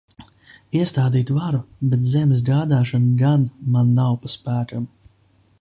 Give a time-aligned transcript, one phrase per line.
[0.79, 1.59] Iestādīt varu,
[1.91, 4.93] bet zemes gādāšana gan man nav pa spēkam.